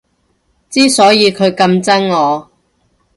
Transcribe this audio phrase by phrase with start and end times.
[0.67, 2.49] 之所以佢咁憎我